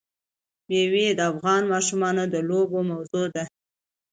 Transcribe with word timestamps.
مېوې 0.69 1.07
د 1.17 1.19
افغان 1.31 1.61
ماشومانو 1.73 2.23
د 2.33 2.35
لوبو 2.49 2.79
موضوع 2.91 3.25
ده. 3.35 3.43